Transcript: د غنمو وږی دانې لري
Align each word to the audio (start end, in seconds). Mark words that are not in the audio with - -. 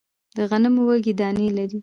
د 0.35 0.37
غنمو 0.49 0.81
وږی 0.87 1.13
دانې 1.19 1.47
لري 1.57 1.79